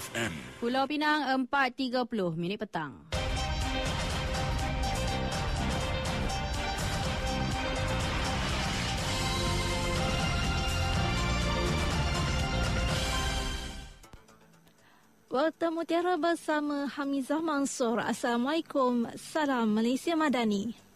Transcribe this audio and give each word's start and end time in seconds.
FM. 0.00 0.32
Pulau 0.64 0.88
Pinang 0.88 1.28
4.30 1.44 2.08
minit 2.40 2.56
petang. 2.56 3.04
Warta 15.30 15.70
Mutiara 15.70 16.18
bersama 16.18 16.90
Hamizah 16.90 17.38
Mansur. 17.38 18.02
Assalamualaikum. 18.02 19.06
Salam 19.14 19.70
Malaysia 19.70 20.18
Madani. 20.18 20.89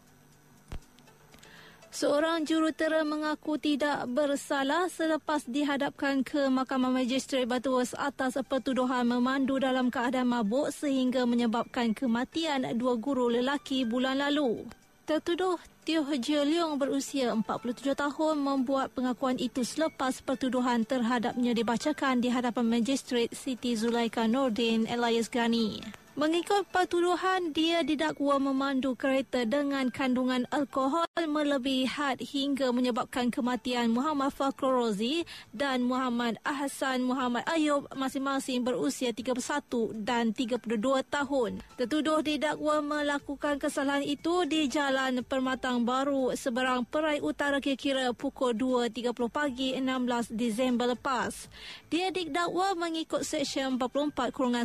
Seorang 1.95 2.42
jurutera 2.42 3.06
mengaku 3.06 3.54
tidak 3.54 4.11
bersalah 4.11 4.90
selepas 4.90 5.46
dihadapkan 5.46 6.26
ke 6.26 6.50
Mahkamah 6.50 6.90
Magistrate 6.90 7.46
Batuas 7.46 7.94
atas 7.94 8.34
pertuduhan 8.50 9.07
memandu 9.07 9.62
dalam 9.62 9.94
keadaan 9.94 10.26
mabuk 10.26 10.75
sehingga 10.75 11.22
menyebabkan 11.22 11.94
kematian 11.94 12.66
dua 12.75 12.99
guru 12.99 13.30
lelaki 13.30 13.86
bulan 13.86 14.18
lalu. 14.26 14.66
Tertuduh 15.07 15.54
Teo 15.86 16.02
Jio 16.18 16.43
Leong 16.43 16.82
berusia 16.82 17.30
47 17.30 17.86
tahun 17.94 18.43
membuat 18.43 18.90
pengakuan 18.90 19.38
itu 19.38 19.63
selepas 19.63 20.18
pertuduhan 20.18 20.82
terhadapnya 20.82 21.54
dibacakan 21.54 22.18
di 22.18 22.26
hadapan 22.26 22.74
Magistrate 22.74 23.30
Siti 23.30 23.79
Zulaika 23.79 24.26
Nordin 24.26 24.90
Elias 24.90 25.30
Ghani. 25.30 26.02
Mengikut 26.14 26.71
pertuduhan, 26.71 27.50
dia 27.50 27.82
didakwa 27.82 28.39
memandu 28.39 28.95
kereta 28.95 29.43
dengan 29.43 29.91
kandungan 29.91 30.46
alkohol 30.55 31.11
melebihi 31.18 31.91
had 31.91 32.22
hingga 32.22 32.70
menyebabkan 32.70 33.34
kematian 33.34 33.91
Muhammad 33.91 34.31
Fakhrul 34.31 34.78
Rozi 34.78 35.27
dan 35.50 35.83
Muhammad 35.83 36.39
Ahsan 36.47 37.03
Muhammad 37.03 37.42
Ayub 37.50 37.91
masing-masing 37.98 38.62
berusia 38.62 39.11
31 39.11 40.06
dan 40.06 40.31
32 40.31 40.78
tahun. 41.11 41.58
Tertuduh 41.83 42.22
didakwa 42.22 42.78
melakukan 42.78 43.58
kesalahan 43.58 44.06
itu 44.06 44.47
di 44.47 44.70
Jalan 44.70 45.19
Permatang 45.27 45.83
Baru 45.83 46.31
seberang 46.38 46.86
Perai 46.86 47.19
Utara 47.27 47.58
kira-kira 47.58 48.14
pukul 48.14 48.55
2.30 48.55 49.10
pagi 49.34 49.75
16 49.75 50.31
Disember 50.31 50.94
lepas. 50.94 51.50
Dia 51.91 52.14
didakwa 52.14 52.78
mengikut 52.78 53.27
Seksyen 53.27 53.83
44 53.83 54.31
kurungan 54.31 54.62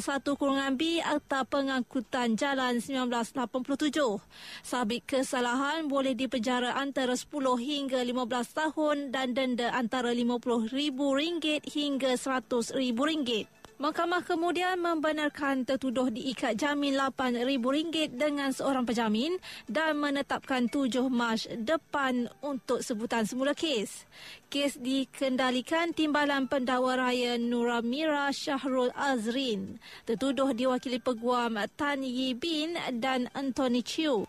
1 1.40 1.48
kurungan 1.48 1.48
B 1.48 1.48
atau 1.48 1.48
Pengangkutan 1.48 2.36
Jalan 2.36 2.84
1987. 2.84 4.20
Sabit 4.60 5.08
kesalahan 5.08 5.88
boleh 5.88 6.12
dipenjara 6.12 6.76
antara 6.76 7.16
10 7.16 7.32
hingga 7.56 8.04
15 8.04 8.60
tahun 8.60 8.98
dan 9.16 9.32
denda 9.32 9.72
antara 9.72 10.12
RM50,000 10.12 11.64
hingga 11.64 12.12
RM100,000. 12.20 13.59
Mahkamah 13.80 14.28
kemudian 14.28 14.76
membenarkan 14.84 15.64
tertuduh 15.64 16.12
diikat 16.12 16.60
jamin 16.60 17.00
RM8,000 17.00 18.12
dengan 18.12 18.52
seorang 18.52 18.84
penjamin 18.84 19.40
dan 19.72 19.96
menetapkan 19.96 20.68
7 20.68 21.08
Mac 21.08 21.48
depan 21.48 22.28
untuk 22.44 22.84
sebutan 22.84 23.24
semula 23.24 23.56
kes. 23.56 24.04
Kes 24.52 24.76
dikendalikan 24.76 25.96
Timbalan 25.96 26.52
Pendakwa 26.52 27.00
Raya 27.00 27.40
Nuramira 27.40 28.28
Syahrul 28.36 28.92
Azrin. 29.00 29.80
Tertuduh 30.04 30.52
diwakili 30.52 31.00
peguam 31.00 31.56
Tan 31.80 32.04
Yi 32.04 32.36
Bin 32.36 32.76
dan 33.00 33.32
Anthony 33.32 33.80
Chiu. 33.80 34.28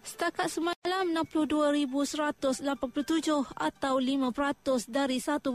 Setakat 0.00 0.48
semalam 0.80 1.12
62,187 1.28 2.64
atau 3.52 4.00
5% 4.00 4.88
dari 4.88 5.20
1.2 5.20 5.52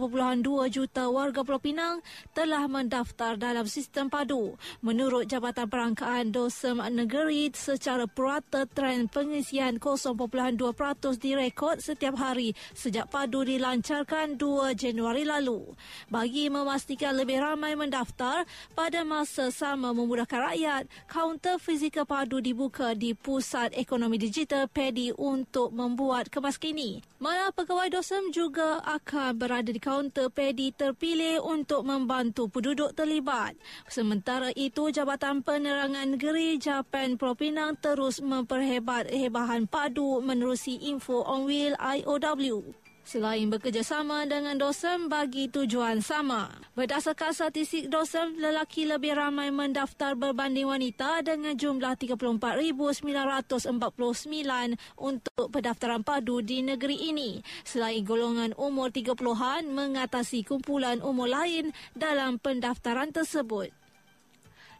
juta 0.70 1.09
warga 1.09 1.42
Pulau 1.42 1.58
Pinang 1.58 2.06
telah 2.38 2.70
mendaftar 2.70 3.34
dalam 3.34 3.66
sistem 3.66 4.06
padu. 4.06 4.54
Menurut 4.86 5.26
Jabatan 5.26 5.66
Perangkaan 5.66 6.30
Dosem 6.30 6.78
Negeri 6.94 7.50
secara 7.58 8.06
purata 8.06 8.70
trend 8.70 9.10
pengisian 9.10 9.82
0.2% 9.82 10.61
direkod 11.17 11.82
setiap 11.82 12.22
hari 12.22 12.54
sejak 12.78 13.10
padu 13.10 13.42
dilancarkan 13.42 14.38
2 14.38 14.78
Januari 14.78 15.26
lalu. 15.26 15.73
Bagi 16.10 16.49
memastikan 16.54 17.17
lebih 17.17 17.42
ramai 17.42 17.73
mendaftar, 17.73 18.45
pada 18.78 19.02
masa 19.02 19.49
sama 19.49 19.89
memudahkan 19.89 20.54
rakyat, 20.54 20.86
kaunter 21.10 21.58
fizikal 21.58 22.05
padu 22.05 22.38
dibuka 22.42 22.94
di 22.94 23.17
Pusat 23.17 23.73
Ekonomi 23.73 24.22
Digital 24.22 24.70
Paddy 24.70 25.14
untuk 25.15 25.71
membuat 25.71 26.30
kemas 26.30 26.59
kini. 26.59 27.03
Mana 27.17 27.49
pegawai 27.52 27.92
dosem 27.92 28.30
juga 28.30 28.80
akan 28.83 29.39
berada 29.39 29.71
di 29.71 29.81
kaunter 29.81 30.30
Paddy 30.30 30.76
terpilih 30.76 31.42
untuk 31.43 31.87
membantu 31.87 32.48
penduduk 32.52 32.93
terlibat. 32.93 33.55
Sementara 33.89 34.52
itu, 34.54 34.92
Jabatan 34.93 35.42
Penerangan 35.42 36.15
Negeri 36.15 36.59
Japan 36.59 37.15
Pulau 37.20 37.36
Pinang 37.36 37.80
terus 37.80 38.23
memperhebat 38.23 39.11
hebahan 39.11 39.67
padu 39.67 40.23
menerusi 40.23 40.80
info 40.86 41.25
on 41.25 41.48
wheel 41.48 41.73
IOW 41.80 42.86
selain 43.05 43.54
bekerjasama 43.54 44.26
dengan 44.26 44.58
dosen 44.58 45.08
bagi 45.08 45.48
tujuan 45.48 46.02
sama. 46.02 46.49
Berdasarkan 46.73 47.32
statistik 47.32 47.88
dosen, 47.88 48.42
lelaki 48.42 48.89
lebih 48.89 49.14
ramai 49.14 49.54
mendaftar 49.54 50.17
berbanding 50.17 50.66
wanita 50.66 51.21
dengan 51.21 51.54
jumlah 51.54 51.93
34,949 51.95 53.05
untuk 54.98 55.45
pendaftaran 55.54 56.02
padu 56.02 56.42
di 56.42 56.66
negeri 56.66 57.14
ini. 57.14 57.45
Selain 57.61 58.02
golongan 58.02 58.58
umur 58.58 58.89
30-an 58.89 59.70
mengatasi 59.70 60.42
kumpulan 60.43 60.98
umur 61.05 61.30
lain 61.30 61.70
dalam 61.93 62.42
pendaftaran 62.42 63.14
tersebut. 63.14 63.85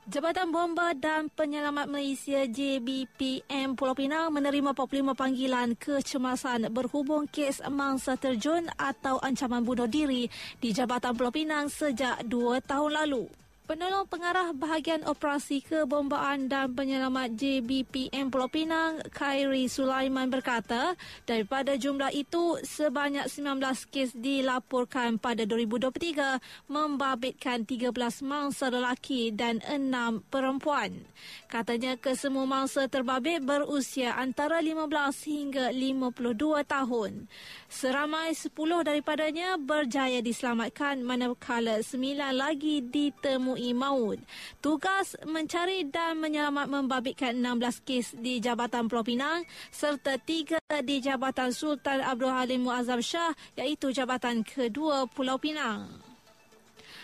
Jabatan 0.06 0.54
Bomba 0.54 0.94
dan 0.94 1.34
Penyelamat 1.34 1.90
Malaysia 1.90 2.46
JBPM 2.46 3.74
Pulau 3.74 3.98
Pinang 3.98 4.30
menerima 4.30 4.78
45 4.78 5.18
panggilan 5.18 5.74
kecemasan 5.74 6.70
berhubung 6.70 7.26
kes 7.26 7.66
mangsa 7.74 8.14
terjun 8.14 8.70
atau 8.78 9.18
ancaman 9.18 9.66
bunuh 9.66 9.90
diri 9.90 10.30
di 10.62 10.70
Jabatan 10.70 11.18
Pulau 11.18 11.34
Pinang 11.34 11.74
sejak 11.74 12.22
dua 12.22 12.62
tahun 12.62 13.02
lalu. 13.02 13.44
Penolong 13.66 14.06
pengarah 14.06 14.53
bahagian 14.53 15.02
operasi 15.09 15.58
kebombaan 15.66 16.46
dan 16.46 16.78
penyelamat 16.78 17.34
JBPM 17.34 18.30
Pulau 18.30 18.46
Pinang, 18.46 19.02
Khairi 19.09 19.66
Sulaiman 19.66 20.30
berkata, 20.30 20.94
daripada 21.26 21.74
jumlah 21.74 22.14
itu, 22.14 22.62
sebanyak 22.62 23.25
19 23.25 23.90
kes 23.90 24.14
dilaporkan 24.14 25.18
pada 25.18 25.50
2023 25.50 26.38
membabitkan 26.70 27.66
13 27.66 27.90
mangsa 28.22 28.70
lelaki 28.70 29.34
dan 29.34 29.58
6 29.66 30.22
perempuan. 30.30 31.02
Katanya 31.50 31.98
kesemua 31.98 32.46
mangsa 32.46 32.86
terbabit 32.86 33.42
berusia 33.42 34.14
antara 34.14 34.62
15 34.62 35.25
hingga 35.25 35.74
52 35.74 36.62
tahun. 36.70 37.25
Seramai 37.66 38.38
10 38.38 38.54
daripadanya 38.86 39.58
berjaya 39.58 40.22
diselamatkan 40.22 41.02
manakala 41.02 41.81
9 41.81 42.14
lagi 42.30 42.86
ditemui 42.86 43.55
maut. 43.74 44.22
Tugas 44.62 45.18
mencari 45.26 45.88
dan 45.90 46.22
menyelamat 46.22 46.70
membabitkan 46.70 47.34
16 47.34 47.82
kes 47.82 48.08
di 48.20 48.38
Jabatan 48.38 48.86
Pulau 48.86 49.02
Pinang 49.02 49.42
serta 49.74 50.22
3 50.22 50.84
di 50.86 51.02
Jabatan 51.02 51.50
Sultan 51.50 52.06
Abdul 52.06 52.30
Halim 52.30 52.70
Muazzam 52.70 53.02
Shah 53.02 53.34
iaitu 53.58 53.90
Jabatan 53.90 54.46
Kedua 54.46 55.10
Pulau 55.10 55.42
Pinang. 55.42 56.05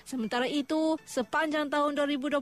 Sementara 0.03 0.45
itu, 0.49 0.97
sepanjang 1.05 1.71
tahun 1.71 1.97
2022, 1.97 2.41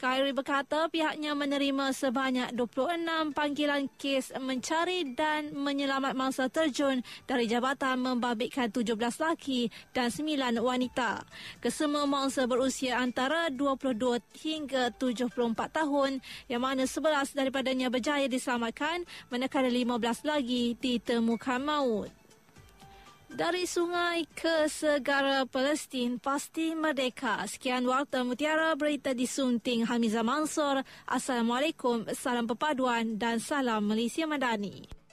Khairi 0.00 0.32
berkata 0.32 0.86
pihaknya 0.88 1.32
menerima 1.32 1.90
sebanyak 1.96 2.52
26 2.56 3.32
panggilan 3.34 3.88
kes 3.96 4.34
mencari 4.38 5.16
dan 5.16 5.52
menyelamat 5.54 6.12
mangsa 6.16 6.48
terjun 6.48 7.00
dari 7.24 7.48
jabatan 7.48 8.00
membabitkan 8.00 8.68
17 8.70 8.94
lelaki 9.20 9.68
dan 9.92 10.08
9 10.08 10.60
wanita. 10.60 11.24
Kesemua 11.60 12.04
mangsa 12.04 12.44
berusia 12.48 13.00
antara 13.00 13.48
22 13.50 14.20
hingga 14.40 14.92
74 14.96 15.30
tahun 15.72 16.22
yang 16.48 16.62
mana 16.62 16.84
11 16.86 17.36
daripadanya 17.36 17.88
berjaya 17.88 18.28
diselamatkan 18.28 19.04
manakala 19.28 19.68
15 19.68 20.24
lagi 20.24 20.76
ditemukan 20.78 21.60
maut. 21.60 22.23
Dari 23.34 23.66
sungai 23.66 24.30
ke 24.30 24.70
segara 24.70 25.42
Palestin 25.42 26.22
pasti 26.22 26.70
merdeka. 26.70 27.42
Sekian 27.50 27.82
Warta 27.82 28.22
Mutiara 28.22 28.70
berita 28.78 29.10
disunting 29.10 29.82
Hamiza 29.90 30.22
Mansur. 30.22 30.86
Assalamualaikum, 31.02 32.06
salam 32.14 32.46
perpaduan 32.46 33.18
dan 33.18 33.42
salam 33.42 33.90
Malaysia 33.90 34.22
Madani. 34.30 35.03